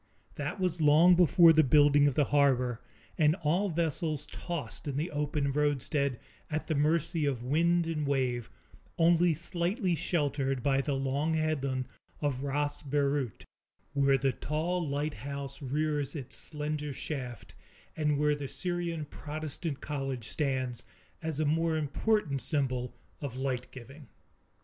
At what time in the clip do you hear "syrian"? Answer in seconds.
18.47-19.05